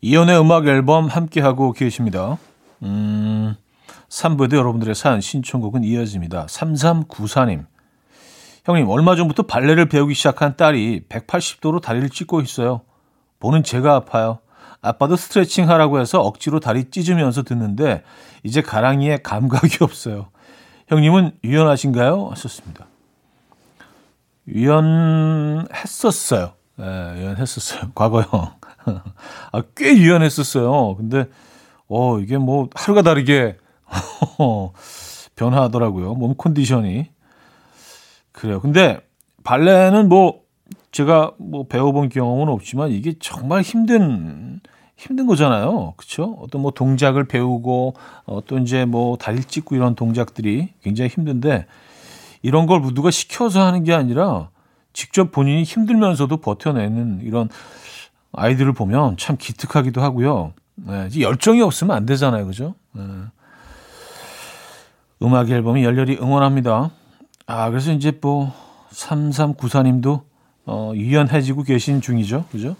이현우의 0.00 0.38
음악 0.40 0.66
앨범 0.66 1.06
함께하고 1.06 1.72
계십니다. 1.72 2.36
음, 2.82 3.54
3부에도 4.08 4.56
여러분들의 4.56 4.94
사연 4.94 5.20
신청곡은 5.20 5.84
이어집니다. 5.84 6.46
3394님. 6.46 7.66
형님, 8.64 8.88
얼마 8.88 9.16
전부터 9.16 9.44
발레를 9.44 9.88
배우기 9.88 10.14
시작한 10.14 10.56
딸이 10.56 11.04
180도로 11.08 11.80
다리를 11.80 12.08
찢고 12.10 12.40
있어요. 12.42 12.82
보는 13.40 13.62
제가 13.62 13.94
아파요. 13.94 14.40
아빠도 14.84 15.16
스트레칭 15.16 15.68
하라고 15.70 15.98
해서 15.98 16.20
억지로 16.20 16.60
다리 16.60 16.90
찢으면서 16.90 17.42
듣는데 17.42 18.02
이제 18.42 18.60
가랑이에 18.60 19.16
감각이 19.22 19.78
없어요. 19.84 20.28
형님은 20.88 21.38
유연하신가요? 21.42 22.28
하셨습니다. 22.32 22.86
유연했었어요. 24.46 25.72
네, 26.76 26.84
유연했었어요. 26.84 27.92
과거형. 27.96 28.52
아, 29.52 29.62
꽤 29.74 29.96
유연했었어요. 29.96 30.96
근데, 30.96 31.30
어, 31.88 32.18
이게 32.18 32.36
뭐, 32.36 32.68
하루가 32.74 33.00
다르게, 33.00 33.56
변화하더라고요. 35.36 36.12
몸 36.14 36.34
컨디션이. 36.36 37.08
그래요. 38.32 38.60
근데, 38.60 39.00
발레는 39.44 40.10
뭐, 40.10 40.42
제가 40.92 41.32
뭐 41.38 41.66
배워본 41.66 42.10
경험은 42.10 42.50
없지만, 42.52 42.90
이게 42.90 43.14
정말 43.18 43.62
힘든, 43.62 44.60
힘든 44.96 45.26
거잖아요. 45.26 45.94
그렇죠? 45.96 46.36
어떤 46.40 46.62
뭐 46.62 46.70
동작을 46.70 47.24
배우고 47.24 47.94
어, 48.26 48.40
또 48.46 48.58
이제 48.58 48.84
뭐 48.84 49.16
다리 49.16 49.42
찢고 49.42 49.74
이런 49.74 49.94
동작들이 49.94 50.70
굉장히 50.82 51.10
힘든데 51.10 51.66
이런 52.42 52.66
걸 52.66 52.82
누가 52.94 53.10
시켜서 53.10 53.64
하는 53.64 53.84
게 53.84 53.92
아니라 53.92 54.50
직접 54.92 55.32
본인이 55.32 55.64
힘들면서도 55.64 56.36
버텨내는 56.38 57.20
이런 57.22 57.48
아이들을 58.32 58.72
보면 58.72 59.16
참 59.16 59.36
기특하기도 59.38 60.00
하고요. 60.00 60.52
네, 60.76 61.08
열정이 61.20 61.62
없으면 61.62 61.96
안 61.96 62.06
되잖아요. 62.06 62.46
그죠? 62.46 62.74
네. 62.92 63.02
음악 65.22 65.50
앨범이 65.50 65.84
열렬히 65.84 66.18
응원합니다. 66.20 66.90
아, 67.46 67.70
그래서 67.70 67.92
이제 67.92 68.12
뭐 68.20 68.52
3394님도 68.90 70.22
어, 70.66 70.92
유연해지고 70.94 71.62
계신 71.62 72.00
중이죠. 72.00 72.46
그죠? 72.50 72.76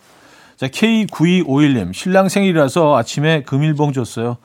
자, 0.57 0.69
K9251님. 0.69 1.93
신랑 1.93 2.29
생일이라서 2.29 2.97
아침에 2.97 3.43
금일봉 3.43 3.93
줬어요. 3.93 4.37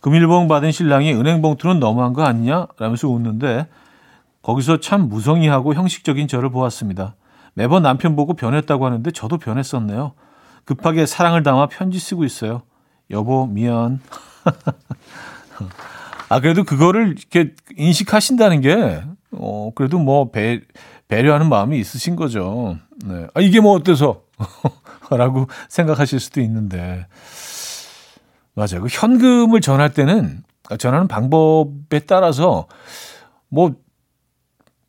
금일봉 0.00 0.48
받은 0.48 0.70
신랑이 0.72 1.14
은행 1.14 1.40
봉투는 1.40 1.80
너무한 1.80 2.12
거 2.12 2.22
아니냐? 2.24 2.66
라면서 2.78 3.08
웃는데 3.08 3.66
거기서 4.42 4.80
참 4.80 5.08
무성의하고 5.08 5.72
형식적인 5.74 6.28
저를 6.28 6.50
보았습니다. 6.50 7.14
매번 7.54 7.82
남편 7.82 8.14
보고 8.14 8.34
변했다고 8.34 8.84
하는데 8.84 9.10
저도 9.10 9.38
변했었네요. 9.38 10.12
급하게 10.66 11.06
사랑을 11.06 11.42
담아 11.42 11.68
편지 11.68 11.98
쓰고 11.98 12.24
있어요. 12.24 12.62
여보, 13.10 13.46
미안. 13.46 14.00
아, 16.28 16.40
그래도 16.40 16.64
그거를 16.64 17.14
이렇게 17.16 17.54
인식하신다는 17.76 18.60
게, 18.60 19.02
어, 19.32 19.70
그래도 19.74 19.98
뭐 19.98 20.30
배, 20.30 20.60
배려하는 21.08 21.48
마음이 21.48 21.78
있으신 21.78 22.16
거죠. 22.16 22.78
네. 23.04 23.26
아, 23.34 23.40
이게 23.40 23.60
뭐 23.60 23.72
어때서? 23.74 24.22
라고 25.10 25.46
생각하실 25.68 26.20
수도 26.20 26.40
있는데. 26.40 27.06
맞아요. 28.54 28.82
그 28.82 28.88
현금을 28.90 29.60
전할 29.60 29.92
때는, 29.92 30.42
전하는 30.78 31.08
방법에 31.08 32.00
따라서 32.00 32.66
뭐, 33.48 33.74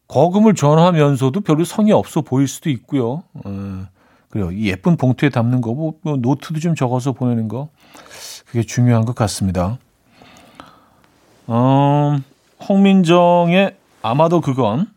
거금을 0.08 0.54
전하면서도 0.54 1.42
별로 1.42 1.66
성의 1.66 1.92
없어 1.92 2.22
보일 2.22 2.48
수도 2.48 2.70
있고요. 2.70 3.24
어, 3.34 3.86
그래요. 4.30 4.52
이 4.52 4.70
예쁜 4.70 4.98
봉투에 4.98 5.30
담는 5.30 5.62
거, 5.62 5.74
뭐, 5.74 5.96
뭐, 6.02 6.16
노트도 6.18 6.60
좀 6.60 6.76
적어서 6.76 7.12
보내는 7.12 7.48
거. 7.48 7.70
그게 8.46 8.64
중요한 8.64 9.06
것 9.06 9.16
같습니다. 9.16 9.80
어, 11.48 12.18
홍민정의 12.68 13.76
아마도 14.02 14.42
그건 14.42 14.88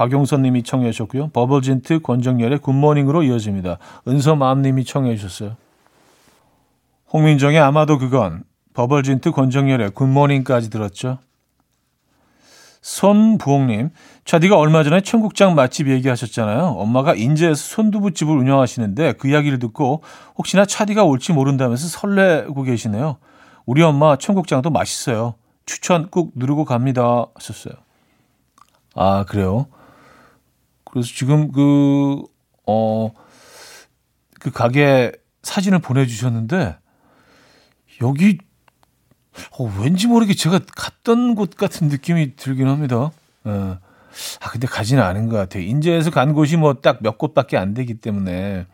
박용선 0.00 0.40
님이 0.40 0.62
청해 0.62 0.92
주셨고요. 0.92 1.28
버블진트 1.28 2.00
권정열의 2.00 2.60
굿모닝으로 2.60 3.22
이어집니다. 3.22 3.76
은서맘 4.08 4.62
님이 4.62 4.82
청해 4.82 5.14
주셨어요. 5.16 5.56
홍민정의 7.12 7.60
아마도 7.60 7.98
그건 7.98 8.44
버블진트 8.72 9.32
권정열의 9.32 9.90
굿모닝까지 9.90 10.70
들었죠. 10.70 11.18
손부옥님, 12.80 13.90
차디가 14.24 14.56
얼마 14.56 14.84
전에 14.84 15.02
청국장 15.02 15.54
맛집 15.54 15.88
얘기하셨잖아요. 15.88 16.76
엄마가 16.78 17.14
인제에서 17.14 17.56
손두부집을 17.56 18.34
운영하시는데 18.34 19.12
그 19.18 19.28
이야기를 19.28 19.58
듣고 19.58 20.02
혹시나 20.38 20.64
차디가 20.64 21.04
올지 21.04 21.34
모른다면서 21.34 21.88
설레고 21.88 22.62
계시네요. 22.62 23.18
우리 23.66 23.82
엄마 23.82 24.16
청국장도 24.16 24.70
맛있어요. 24.70 25.34
추천 25.66 26.08
꾹 26.08 26.32
누르고 26.36 26.64
갑니다. 26.64 27.26
하셨어요. 27.34 27.74
아, 28.94 29.26
그래요? 29.28 29.66
그래서 30.90 31.08
지금 31.14 31.52
그, 31.52 32.22
어, 32.66 33.10
그 34.40 34.50
가게 34.50 35.12
사진을 35.42 35.78
보내주셨는데, 35.80 36.76
여기, 38.02 38.38
어, 39.58 39.64
왠지 39.80 40.06
모르게 40.06 40.34
제가 40.34 40.60
갔던 40.76 41.34
곳 41.34 41.54
같은 41.56 41.88
느낌이 41.88 42.36
들긴 42.36 42.68
합니다. 42.68 43.10
예. 43.46 43.50
아, 43.50 44.50
근데 44.50 44.66
가지는 44.66 45.02
않은 45.02 45.28
것 45.28 45.36
같아요. 45.36 45.62
인제에서 45.62 46.10
간 46.10 46.34
곳이 46.34 46.56
뭐 46.56 46.74
딱 46.80 46.98
몇 47.00 47.16
곳밖에 47.18 47.56
안 47.56 47.74
되기 47.74 47.94
때문에, 47.94 48.66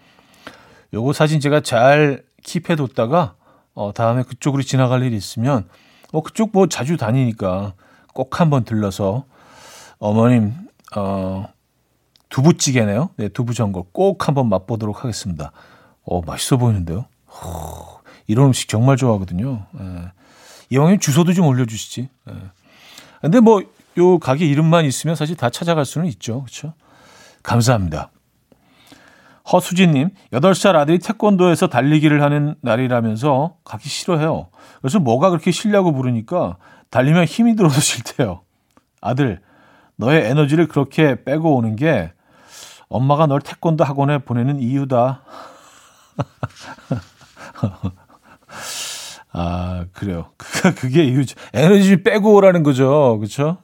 요거 0.94 1.12
사진 1.12 1.40
제가 1.40 1.61
잘 1.61 2.24
킵해뒀다가, 2.42 3.35
어, 3.74 3.92
다음에 3.92 4.22
그쪽으로 4.22 4.62
지나갈 4.62 5.02
일이 5.02 5.16
있으면, 5.16 5.68
뭐 6.12 6.22
그쪽 6.22 6.50
뭐 6.52 6.66
자주 6.68 6.96
다니니까 6.96 7.74
꼭 8.14 8.40
한번 8.40 8.64
들러서 8.64 9.24
어머님 9.98 10.55
어 10.96 11.46
두부찌개네요. 12.28 13.10
네, 13.16 13.28
두부 13.28 13.54
전골 13.54 13.84
꼭 13.92 14.28
한번 14.28 14.48
맛보도록 14.48 15.04
하겠습니다. 15.04 15.52
어 16.04 16.20
맛있어 16.22 16.56
보이는데요. 16.56 17.06
호, 17.28 18.00
이런 18.26 18.46
음식 18.46 18.68
정말 18.68 18.96
좋아하거든요. 18.96 19.66
예. 19.80 20.12
이왕이면 20.70 21.00
주소도 21.00 21.32
좀 21.32 21.46
올려주시지. 21.46 22.08
예. 22.28 22.32
근데 23.20 23.40
뭐 23.40 23.62
요 23.98 24.18
가게 24.18 24.46
이름만 24.46 24.84
있으면 24.84 25.16
사실 25.16 25.36
다 25.36 25.50
찾아갈 25.50 25.84
수는 25.84 26.06
있죠. 26.08 26.42
그렇죠? 26.42 26.74
감사합니다. 27.42 28.10
허수진님, 29.50 30.10
8살 30.32 30.74
아들이 30.74 30.98
태권도에서 30.98 31.68
달리기를 31.68 32.20
하는 32.20 32.56
날이라면서 32.62 33.56
가기 33.64 33.88
싫어해요. 33.88 34.48
그래서 34.80 34.98
뭐가 34.98 35.30
그렇게 35.30 35.52
싫냐고 35.52 35.92
물으니까 35.92 36.56
달리면 36.90 37.26
힘이 37.26 37.54
들어서 37.54 37.80
싫대요. 37.80 38.42
아들, 39.00 39.40
너의 39.96 40.26
에너지를 40.26 40.66
그렇게 40.66 41.22
빼고 41.24 41.56
오는 41.56 41.76
게 41.76 42.12
엄마가 42.88 43.27
널 43.27 43.40
태권도 43.40 43.85
학원에 43.85 44.18
보내는 44.18 44.61
이유다. 44.61 45.22
아, 49.33 49.85
그래요. 49.92 50.31
그게 50.79 51.05
이유죠. 51.05 51.37
에너지 51.53 51.88
좀 51.88 52.03
빼고 52.03 52.35
오라는 52.35 52.62
거죠. 52.62 53.18
그렇죠? 53.18 53.59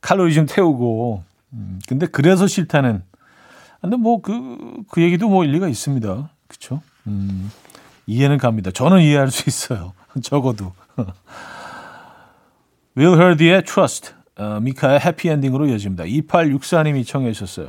칼로리 0.00 0.34
좀 0.34 0.46
태우고. 0.46 1.24
음, 1.54 1.80
근데 1.88 2.06
그래서 2.06 2.46
싫다는 2.46 3.02
근데 3.84 3.96
뭐 3.96 4.22
그, 4.22 4.82
그 4.88 5.02
얘기도 5.02 5.28
뭐 5.28 5.44
일리가 5.44 5.68
있습니다. 5.68 6.30
그쵸? 6.48 6.80
음, 7.06 7.50
이해는 8.06 8.38
갑니다. 8.38 8.70
저는 8.70 9.02
이해할 9.02 9.30
수 9.30 9.48
있어요. 9.48 9.92
적어도. 10.22 10.72
Will 12.96 13.20
Hurdy의 13.20 13.64
Trust, 13.64 14.12
어, 14.36 14.58
미카의 14.62 15.00
해피엔딩으로 15.00 15.66
이어집니다. 15.66 16.04
2864님이 16.04 17.06
청해 17.06 17.32
주셨어요. 17.32 17.68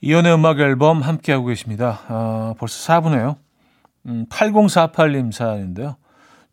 이현우의 0.00 0.34
음악 0.34 0.60
앨범 0.60 1.00
함께하고 1.02 1.46
계십니다 1.46 2.00
아, 2.08 2.54
벌써 2.58 3.00
4분에요 3.00 3.36
음, 4.06 4.26
8048님 4.30 5.32
사연인데요 5.32 5.96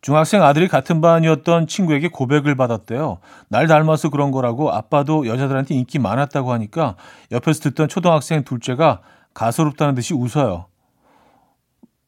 중학생 0.00 0.42
아들이 0.42 0.68
같은 0.68 1.00
반이었던 1.00 1.66
친구에게 1.66 2.08
고백을 2.08 2.54
받았대요. 2.54 3.18
날 3.48 3.66
닮아서 3.66 4.10
그런 4.10 4.30
거라고 4.30 4.70
아빠도 4.70 5.26
여자들한테 5.26 5.74
인기 5.74 5.98
많았다고 5.98 6.52
하니까 6.52 6.94
옆에서 7.32 7.60
듣던 7.60 7.88
초등학생 7.88 8.44
둘째가 8.44 9.00
가소롭다는 9.34 9.94
듯이 9.94 10.14
웃어요. 10.14 10.66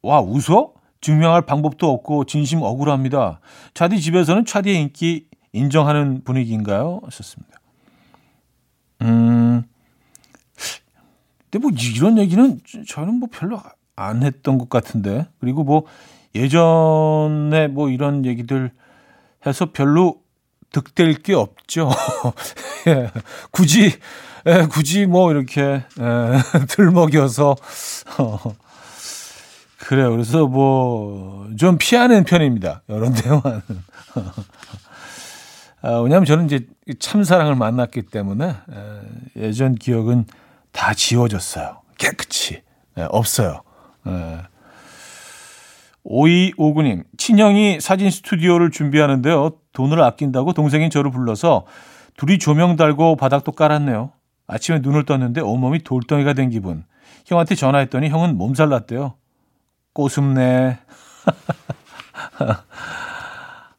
와, 0.03 0.21
웃어? 0.21 0.73
증명할 1.01 1.43
방법도 1.43 1.91
없고 1.91 2.25
진심 2.27 2.63
억울합니다. 2.63 3.41
차디 3.75 4.01
집에서는 4.01 4.45
차디의 4.45 4.81
인기 4.81 5.27
인정하는 5.53 6.23
분위기인가요? 6.25 7.01
하셨습니다. 7.05 7.59
음, 9.03 9.65
근데 11.51 11.59
뭐 11.63 11.71
이런 11.95 12.19
얘기는 12.19 12.61
저는 12.87 13.15
뭐 13.15 13.29
별로 13.31 13.61
안 13.97 14.23
했던 14.23 14.59
것 14.59 14.69
같은데. 14.69 15.27
그리고 15.41 15.65
뭐 15.65 15.85
예전에 16.35 17.69
뭐 17.69 17.91
이런 17.91 18.25
얘기들 18.25 18.71
해서 19.47 19.67
별로 19.73 20.21
득될 20.71 21.15
게 21.23 21.35
없죠. 21.35 21.91
예, 22.87 23.11
굳이 23.51 23.93
예, 24.47 24.67
굳이 24.71 25.07
뭐 25.07 25.31
이렇게 25.33 25.61
예, 25.63 25.85
들먹여서 26.69 27.57
어, 28.19 28.39
그래요. 29.79 30.11
그래서 30.11 30.47
뭐 30.47 31.31
좀 31.57 31.77
피하는 31.79 32.25
편입니다. 32.25 32.83
이런 32.89 33.13
대화는. 33.13 33.63
아, 35.83 35.99
왜냐하면 36.01 36.25
저는 36.25 36.47
이제 36.47 36.67
참사랑을 36.99 37.55
만났기 37.55 38.03
때문에 38.03 38.49
에, 38.49 38.57
예전 39.37 39.75
기억은 39.75 40.27
다 40.73 40.95
지워졌어요. 40.95 41.83
깨끗이 41.99 42.63
에, 42.97 43.07
없어요. 43.11 43.63
에. 44.07 44.41
5259님, 46.05 47.05
친형이 47.19 47.81
사진 47.81 48.11
스튜디오를 48.11 48.71
준비하는데요. 48.71 49.53
돈을 49.73 50.03
아낀다고 50.03 50.53
동생이 50.53 50.91
저를 50.91 51.11
불러서 51.11 51.67
둘이 52.17 52.39
조명 52.39 52.77
달고 52.77 53.17
바닥도 53.17 53.53
깔았네요. 53.53 54.13
아침에 54.47 54.81
눈을 54.81 55.05
떴는데 55.05 55.41
온몸이 55.41 55.85
돌덩이가 55.85 56.33
된 56.33 56.51
기분. 56.51 56.85
형한테 57.27 57.55
전화했더니 57.55 58.09
형은 58.09 58.37
몸살 58.37 58.69
났대요. 58.71 59.15
꼬숩네. 59.93 60.79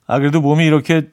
아, 0.07 0.19
그래도 0.19 0.41
몸이 0.41 0.65
이렇게 0.65 1.09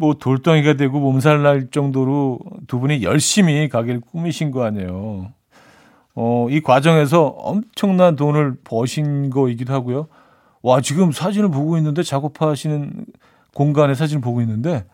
뭐 0.00 0.14
돌덩이가 0.14 0.74
되고 0.74 0.98
몸살 0.98 1.42
날 1.42 1.68
정도로 1.70 2.38
두 2.66 2.80
분이 2.80 3.02
열심히 3.02 3.68
가게를 3.68 4.00
꾸미신 4.00 4.50
거 4.50 4.64
아니에요. 4.64 5.30
어, 6.14 6.46
이 6.48 6.62
과정에서 6.62 7.26
엄청난 7.26 8.16
돈을 8.16 8.56
버신 8.64 9.28
거이기도 9.28 9.74
하고요. 9.74 10.08
와, 10.62 10.80
지금 10.80 11.12
사진을 11.12 11.50
보고 11.50 11.76
있는데 11.76 12.02
작업하시는 12.02 13.04
공간의 13.54 13.94
사진을 13.94 14.22
보고 14.22 14.40
있는데 14.40 14.86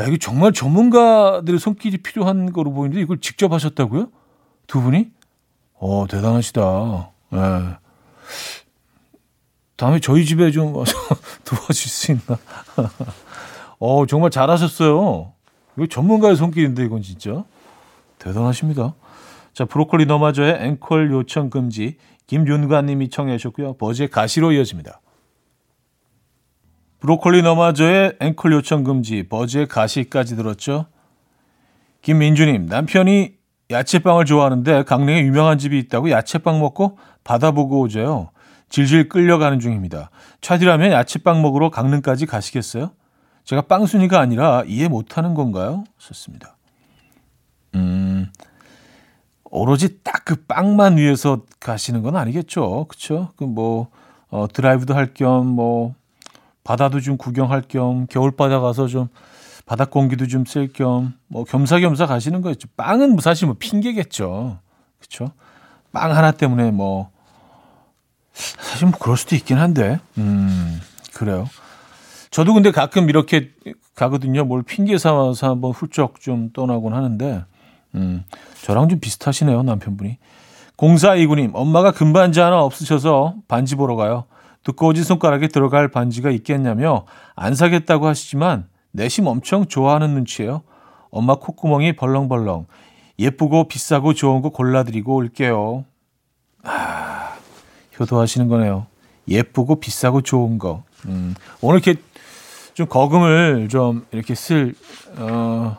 야, 0.00 0.04
이거 0.06 0.16
정말 0.20 0.52
전문가들의 0.52 1.60
손길이 1.60 1.98
필요한 1.98 2.52
거로 2.52 2.72
보이는데 2.72 3.00
이걸 3.00 3.20
직접 3.20 3.52
하셨다고요? 3.52 4.08
두 4.66 4.80
분이? 4.80 5.08
어, 5.74 6.06
대단하시다. 6.10 7.10
예. 7.34 7.36
네. 7.36 7.76
다음에 9.76 10.00
저희 10.00 10.24
집에 10.24 10.50
좀 10.50 10.74
와서 10.76 10.92
도와줄 11.44 11.74
수 11.74 12.10
있나? 12.10 12.38
어, 13.80 14.06
정말 14.06 14.30
잘하셨어요. 14.30 15.32
이거 15.76 15.86
전문가의 15.86 16.36
손길인데, 16.36 16.84
이건 16.84 17.02
진짜. 17.02 17.44
대단하십니다. 18.18 18.94
자, 19.54 19.64
브로콜리 19.64 20.06
너마저의 20.06 20.58
앵콜 20.60 21.10
요청 21.10 21.50
금지. 21.50 21.96
김윤관 22.26 22.86
님이 22.86 23.08
청해 23.08 23.38
주셨고요. 23.38 23.74
버즈의 23.74 24.08
가시로 24.08 24.52
이어집니다. 24.52 25.00
브로콜리 27.00 27.42
너마저의 27.42 28.16
앵콜 28.20 28.52
요청 28.52 28.84
금지. 28.84 29.26
버즈의 29.28 29.66
가시까지 29.66 30.36
들었죠. 30.36 30.86
김민주님, 32.02 32.66
남편이 32.66 33.34
야채빵을 33.70 34.26
좋아하는데 34.26 34.82
강릉에 34.84 35.20
유명한 35.22 35.58
집이 35.58 35.78
있다고 35.78 36.10
야채빵 36.10 36.60
먹고 36.60 36.98
받아보고 37.24 37.80
오죠요. 37.80 38.30
질질 38.68 39.08
끌려가는 39.08 39.58
중입니다. 39.58 40.10
차디라면 40.40 40.92
야채빵 40.92 41.40
먹으러 41.42 41.70
강릉까지 41.70 42.26
가시겠어요? 42.26 42.90
제가 43.44 43.62
빵순이가 43.62 44.20
아니라 44.20 44.62
이해 44.66 44.88
못하는 44.88 45.34
건가요? 45.34 45.84
썼습니다. 45.98 46.56
음, 47.74 48.30
오로지 49.44 50.02
딱 50.02 50.20
그 50.30 50.36
빵만 50.36 50.96
위해서 50.96 51.40
가시는 51.58 52.02
건 52.02 52.14
아니겠죠. 52.14 52.86
그쵸? 52.88 53.32
그 53.34 53.42
뭐, 53.42 53.88
어, 54.28 54.46
드라이브도 54.46 54.94
할 54.94 55.12
겸, 55.12 55.44
뭐, 55.44 55.92
바다도 56.62 57.00
좀 57.00 57.16
구경할 57.16 57.62
겸, 57.66 58.06
겨울바다 58.06 58.60
가서 58.60 58.86
좀 58.86 59.08
바닷 59.66 59.90
공기도 59.90 60.28
좀쓸 60.28 60.72
겸, 60.72 61.14
뭐, 61.26 61.42
겸사겸사 61.42 62.06
가시는 62.06 62.42
거겠죠. 62.42 62.68
빵은 62.76 63.10
뭐 63.10 63.20
사실 63.20 63.46
뭐 63.46 63.56
핑계겠죠. 63.58 64.58
그쵸? 65.00 65.32
빵 65.90 66.16
하나 66.16 66.30
때문에 66.30 66.70
뭐, 66.70 67.10
사실 68.32 68.86
뭐 68.86 68.96
그럴 69.00 69.16
수도 69.16 69.34
있긴 69.34 69.58
한데, 69.58 69.98
음, 70.16 70.80
그래요. 71.12 71.48
저도 72.30 72.54
근데 72.54 72.70
가끔 72.70 73.08
이렇게 73.08 73.50
가거든요. 73.94 74.44
뭘 74.44 74.62
핑계 74.62 74.96
삼아서 74.98 75.50
한번 75.50 75.72
훌쩍 75.72 76.20
좀 76.20 76.50
떠나곤 76.52 76.94
하는데, 76.94 77.44
음, 77.96 78.24
저랑 78.62 78.88
좀 78.88 79.00
비슷하시네요, 79.00 79.62
남편분이. 79.62 80.18
공사 80.76 81.14
이구님, 81.14 81.50
엄마가 81.54 81.90
금반지 81.90 82.40
하나 82.40 82.62
없으셔서 82.62 83.34
반지 83.48 83.74
보러 83.74 83.96
가요. 83.96 84.24
두꺼워진 84.62 85.04
손가락에 85.04 85.48
들어갈 85.48 85.88
반지가 85.88 86.30
있겠냐며 86.30 87.04
안 87.34 87.54
사겠다고 87.54 88.06
하시지만 88.06 88.66
내심 88.92 89.26
엄청 89.26 89.66
좋아하는 89.66 90.14
눈치예요. 90.14 90.62
엄마 91.10 91.34
콧구멍이 91.34 91.96
벌렁벌렁. 91.96 92.66
예쁘고 93.18 93.68
비싸고 93.68 94.14
좋은 94.14 94.40
거 94.40 94.50
골라드리고 94.50 95.14
올게요. 95.14 95.84
아, 96.62 97.34
효도하시는 97.98 98.48
거네요. 98.48 98.86
예쁘고 99.28 99.80
비싸고 99.80 100.22
좋은 100.22 100.58
거. 100.58 100.84
음, 101.06 101.34
오늘 101.60 101.80
이렇게 101.80 102.00
좀 102.74 102.86
거금을 102.86 103.68
좀 103.68 104.06
이렇게 104.12 104.34
쓸 104.34 104.74
어, 105.16 105.76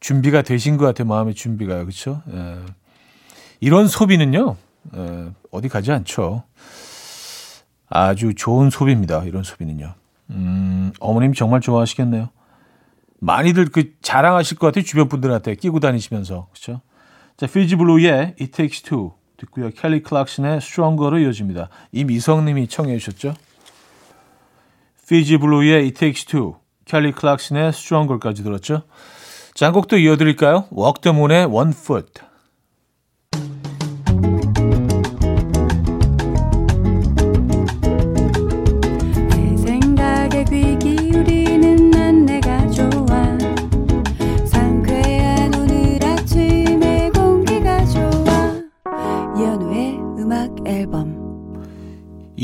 준비가 0.00 0.42
되신 0.42 0.76
것 0.76 0.84
같아요. 0.86 1.08
마음의 1.08 1.34
준비가요. 1.34 1.84
그렇죠? 1.84 2.22
예. 2.32 2.58
이런 3.60 3.88
소비는요. 3.88 4.56
예, 4.96 5.30
어디 5.50 5.68
가지 5.68 5.92
않죠. 5.92 6.44
아주 7.88 8.34
좋은 8.34 8.70
소비입니다. 8.70 9.24
이런 9.24 9.42
소비는요. 9.42 9.94
음, 10.30 10.92
어머님 11.00 11.32
정말 11.32 11.60
좋아하시겠네요. 11.60 12.28
많이들 13.18 13.66
그 13.66 13.92
자랑하실 14.02 14.58
것 14.58 14.66
같아요. 14.68 14.84
주변 14.84 15.08
분들한테 15.08 15.54
끼고 15.54 15.80
다니시면서. 15.80 16.48
그렇죠? 16.52 16.82
자, 17.36 17.46
피지 17.46 17.76
블루의 17.76 18.34
It 18.40 18.48
Takes 18.48 18.82
Two 18.82 19.12
듣고요. 19.36 19.70
켈리 19.70 20.02
클락슨의 20.02 20.58
Stronger로 20.58 21.18
이어집니다. 21.18 21.68
이미성 21.92 22.44
님이 22.44 22.68
청해 22.68 22.98
주셨죠? 22.98 23.34
피지 25.08 25.38
블루의 25.38 25.74
It 25.84 25.92
Takes 25.92 26.24
Two, 26.24 26.56
켈리 26.84 27.12
클락슨의 27.12 27.68
Stronger까지 27.68 28.42
들었죠? 28.42 28.82
자, 29.54 29.66
한 29.66 29.72
곡도 29.72 29.98
이어드릴까요? 29.98 30.66
Walk 30.76 31.00
the 31.00 31.16
Moon의 31.16 31.46
One 31.46 31.70
Foot. 31.70 32.25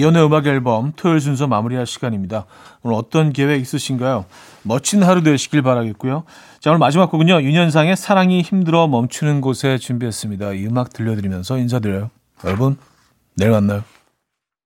이연의 0.03 0.27
음악 0.27 0.49
앨범 0.49 0.93
토요일 0.97 1.21
순서 1.21 1.47
마무리할 1.47 1.87
시간입니다. 1.87 2.47
오늘 2.83 2.97
어떤 2.97 3.33
계획 3.33 3.61
있으신가요? 3.61 4.25
멋진 4.65 5.05
하루 5.05 5.23
되시길 5.23 5.63
바라겠고요. 5.63 6.25
자, 6.59 6.71
오늘 6.71 6.81
마지막 6.81 7.09
곡은요. 7.09 7.43
윤현상의 7.43 7.97
사랑이 7.97 8.43
힘들어 8.43 8.89
멈추는 8.89 9.41
곳에 9.41 9.79
준비했습니다. 9.79 10.55
이 10.55 10.67
음악 10.67 10.93
들려드리면서 10.93 11.57
인사드려요. 11.57 12.11
여러분, 12.45 12.77
내일 13.37 13.53
만나요. 13.53 13.85